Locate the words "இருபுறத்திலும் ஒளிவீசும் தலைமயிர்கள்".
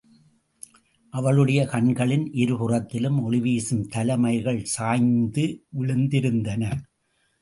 2.33-4.63